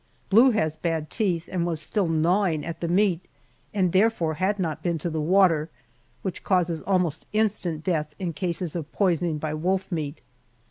[0.31, 3.21] Blue has bad teeth and was still gnawing at the meat,
[3.71, 5.69] and therefore had not been to the water,
[6.23, 10.21] which causes almost instant death in cases of poisoning by wolf meat.